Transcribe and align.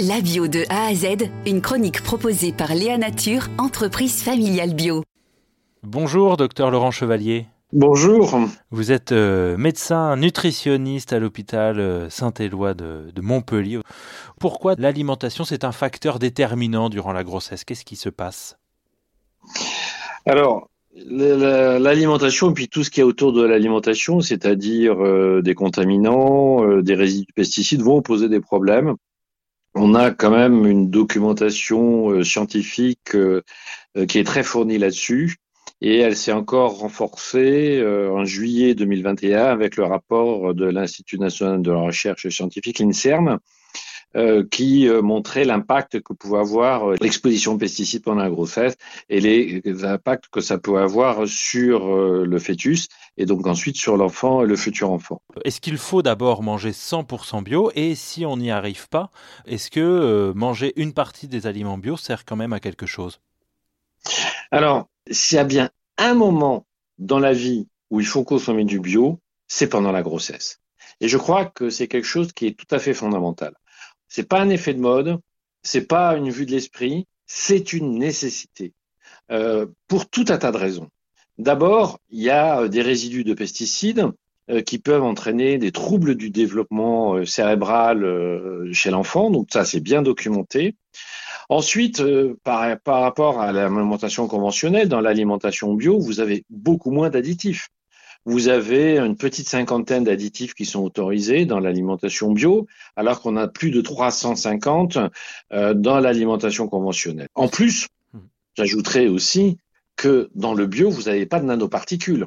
La 0.00 0.20
bio 0.20 0.48
de 0.48 0.64
A 0.70 0.86
à 0.86 0.94
Z, 0.94 1.30
une 1.46 1.60
chronique 1.60 2.02
proposée 2.02 2.52
par 2.52 2.74
Léa 2.74 2.98
Nature, 2.98 3.46
entreprise 3.58 4.24
familiale 4.24 4.74
bio. 4.74 5.04
Bonjour, 5.84 6.36
docteur 6.36 6.72
Laurent 6.72 6.90
Chevalier. 6.90 7.46
Bonjour. 7.72 8.40
Vous 8.72 8.90
êtes 8.90 9.12
euh, 9.12 9.56
médecin 9.56 10.16
nutritionniste 10.16 11.12
à 11.12 11.20
l'hôpital 11.20 11.78
euh, 11.78 12.10
Saint-Éloi 12.10 12.74
de, 12.74 13.12
de, 13.14 13.22
Montpellier. 13.22 13.78
Pourquoi 14.40 14.74
l'alimentation, 14.76 15.44
c'est 15.44 15.62
un 15.62 15.70
facteur 15.70 16.18
déterminant 16.18 16.88
durant 16.88 17.12
la 17.12 17.22
grossesse? 17.22 17.62
Qu'est-ce 17.62 17.84
qui 17.84 17.94
se 17.94 18.08
passe? 18.08 18.58
Alors, 20.26 20.70
l'alimentation 20.96 22.50
et 22.50 22.54
puis 22.54 22.68
tout 22.68 22.82
ce 22.82 22.90
qui 22.90 22.98
est 22.98 23.04
autour 23.04 23.32
de 23.32 23.44
l'alimentation, 23.44 24.20
c'est-à-dire 24.20 25.00
euh, 25.04 25.40
des 25.40 25.54
contaminants, 25.54 26.64
euh, 26.64 26.82
des 26.82 26.96
résidus 26.96 27.26
de 27.26 27.32
pesticides, 27.32 27.82
vont 27.82 28.02
poser 28.02 28.28
des 28.28 28.40
problèmes 28.40 28.94
on 29.74 29.94
a 29.94 30.10
quand 30.10 30.30
même 30.30 30.66
une 30.66 30.90
documentation 30.90 32.10
euh, 32.10 32.24
scientifique 32.24 33.14
euh, 33.14 33.42
euh, 33.96 34.06
qui 34.06 34.18
est 34.18 34.24
très 34.24 34.42
fournie 34.42 34.78
là-dessus. 34.78 35.36
Et 35.80 35.98
elle 35.98 36.16
s'est 36.16 36.32
encore 36.32 36.78
renforcée 36.78 37.84
en 37.84 38.24
juillet 38.24 38.74
2021 38.74 39.44
avec 39.44 39.76
le 39.76 39.84
rapport 39.84 40.54
de 40.54 40.64
l'Institut 40.64 41.18
national 41.18 41.60
de 41.60 41.72
la 41.72 41.80
recherche 41.80 42.26
scientifique, 42.30 42.78
l'INSERM, 42.78 43.38
qui 44.50 44.88
euh, 44.88 45.02
montrait 45.02 45.44
l'impact 45.44 46.00
que 46.00 46.12
pouvait 46.12 46.38
avoir 46.38 46.90
euh, 46.90 46.96
l'exposition 47.00 47.52
aux 47.52 47.58
pesticides 47.58 48.02
pendant 48.02 48.22
la 48.22 48.30
grossesse 48.30 48.76
et 49.08 49.20
les, 49.20 49.62
impacts 49.84 50.28
que 50.28 50.40
ça 50.40 50.58
peut 50.58 50.78
avoir 50.78 51.26
sur 51.26 51.94
le 51.94 52.38
fœtus 52.38 52.88
et 53.16 53.26
donc 53.26 53.46
ensuite 53.46 53.76
sur 53.76 53.96
l'enfant 53.96 54.42
et 54.42 54.46
le 54.46 54.56
futur 54.56 54.90
enfant. 54.90 55.20
Est-ce 55.44 55.60
qu'il 55.60 55.78
faut 55.78 56.02
d'abord 56.02 56.42
manger 56.42 56.70
100% 56.70 57.42
bio 57.42 57.70
et 57.74 57.94
si 57.94 58.24
on 58.24 58.36
n'y 58.36 58.50
arrive 58.50 58.88
pas, 58.88 59.10
est-ce 59.46 59.70
que 59.70 60.32
manger 60.34 60.72
une 60.76 60.92
partie 60.92 61.28
des 61.28 61.46
aliments 61.46 61.78
bio 61.78 61.96
sert 61.96 62.24
quand 62.24 62.36
même 62.36 62.52
à 62.52 62.60
quelque 62.60 62.86
chose? 62.86 63.20
Alors, 64.50 64.88
s'il 65.10 65.36
y 65.36 65.40
a 65.40 65.44
bien 65.44 65.70
un 65.98 66.14
moment 66.14 66.66
dans 66.98 67.18
la 67.18 67.32
vie 67.32 67.66
où 67.90 68.00
il 68.00 68.06
faut 68.06 68.24
consommer 68.24 68.64
du 68.64 68.80
bio, 68.80 69.18
c'est 69.48 69.68
pendant 69.68 69.92
la 69.92 70.02
grossesse. 70.02 70.60
Et 71.00 71.08
je 71.08 71.18
crois 71.18 71.46
que 71.46 71.70
c'est 71.70 71.88
quelque 71.88 72.06
chose 72.06 72.32
qui 72.32 72.46
est 72.46 72.58
tout 72.58 72.72
à 72.72 72.78
fait 72.78 72.94
fondamental. 72.94 73.54
C'est 74.08 74.28
pas 74.28 74.40
un 74.40 74.50
effet 74.50 74.74
de 74.74 74.80
mode, 74.80 75.18
c'est 75.62 75.86
pas 75.86 76.16
une 76.16 76.30
vue 76.30 76.46
de 76.46 76.52
l'esprit, 76.52 77.06
c'est 77.26 77.72
une 77.72 77.98
nécessité 77.98 78.72
euh, 79.30 79.66
pour 79.88 80.08
tout 80.08 80.26
un 80.28 80.38
tas 80.38 80.52
de 80.52 80.58
raisons. 80.58 80.88
D'abord, 81.38 81.98
il 82.10 82.22
y 82.22 82.30
a 82.30 82.60
euh, 82.60 82.68
des 82.68 82.82
résidus 82.82 83.24
de 83.24 83.34
pesticides 83.34 84.06
euh, 84.50 84.60
qui 84.60 84.78
peuvent 84.78 85.02
entraîner 85.02 85.58
des 85.58 85.72
troubles 85.72 86.14
du 86.14 86.30
développement 86.30 87.24
cérébral 87.24 88.68
chez 88.72 88.90
l'enfant, 88.90 89.30
donc 89.30 89.48
ça 89.50 89.64
c'est 89.64 89.80
bien 89.80 90.02
documenté. 90.02 90.76
Ensuite, 91.48 92.02
par 92.42 92.78
rapport 92.86 93.40
à 93.40 93.52
l'alimentation 93.52 94.28
conventionnelle, 94.28 94.88
dans 94.88 95.02
l'alimentation 95.02 95.74
bio, 95.74 95.98
vous 95.98 96.20
avez 96.20 96.44
beaucoup 96.48 96.90
moins 96.90 97.10
d'additifs 97.10 97.68
vous 98.24 98.48
avez 98.48 98.98
une 98.98 99.16
petite 99.16 99.48
cinquantaine 99.48 100.04
d'additifs 100.04 100.54
qui 100.54 100.64
sont 100.64 100.82
autorisés 100.82 101.44
dans 101.44 101.60
l'alimentation 101.60 102.32
bio, 102.32 102.66
alors 102.96 103.20
qu'on 103.20 103.36
a 103.36 103.48
plus 103.48 103.70
de 103.70 103.80
350 103.80 104.98
euh, 105.52 105.74
dans 105.74 106.00
l'alimentation 106.00 106.68
conventionnelle. 106.68 107.28
En 107.34 107.48
plus, 107.48 107.88
j'ajouterais 108.56 109.08
aussi 109.08 109.58
que 109.96 110.30
dans 110.34 110.54
le 110.54 110.66
bio, 110.66 110.90
vous 110.90 111.02
n'avez 111.02 111.26
pas 111.26 111.40
de 111.40 111.44
nanoparticules. 111.44 112.26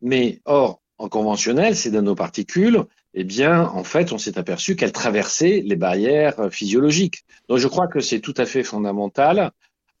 Mais 0.00 0.40
or, 0.44 0.80
en 0.98 1.08
conventionnel, 1.08 1.76
ces 1.76 1.90
nanoparticules, 1.90 2.84
eh 3.14 3.24
bien, 3.24 3.64
en 3.64 3.84
fait, 3.84 4.12
on 4.12 4.18
s'est 4.18 4.38
aperçu 4.38 4.76
qu'elles 4.76 4.92
traversaient 4.92 5.62
les 5.64 5.76
barrières 5.76 6.48
physiologiques. 6.50 7.24
Donc, 7.48 7.58
je 7.58 7.68
crois 7.68 7.88
que 7.88 8.00
c'est 8.00 8.20
tout 8.20 8.34
à 8.36 8.46
fait 8.46 8.62
fondamental 8.62 9.52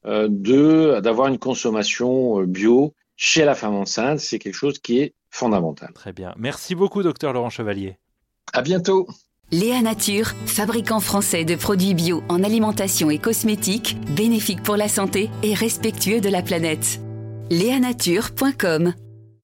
euh, 0.06 1.00
d'avoir 1.00 1.28
une 1.28 1.38
consommation 1.38 2.40
euh, 2.40 2.46
bio 2.46 2.94
chez 3.18 3.44
la 3.44 3.54
femme 3.54 3.74
enceinte. 3.74 4.20
C'est 4.20 4.38
quelque 4.38 4.54
chose 4.54 4.78
qui 4.78 5.00
est 5.00 5.12
fondamental. 5.30 5.92
Très 5.92 6.14
bien. 6.14 6.32
Merci 6.38 6.74
beaucoup, 6.74 7.02
docteur 7.02 7.34
Laurent 7.34 7.50
Chevalier. 7.50 7.98
À 8.54 8.62
bientôt. 8.62 9.06
Léa 9.50 9.82
Nature, 9.82 10.28
fabricant 10.46 11.00
français 11.00 11.44
de 11.44 11.54
produits 11.54 11.94
bio 11.94 12.22
en 12.28 12.42
alimentation 12.42 13.10
et 13.10 13.18
cosmétiques, 13.18 13.96
bénéfiques 14.14 14.62
pour 14.62 14.76
la 14.76 14.88
santé 14.88 15.30
et 15.42 15.54
respectueux 15.54 16.20
de 16.20 16.28
la 16.28 16.42
planète. 16.42 17.00
Léanature.com 17.50 18.94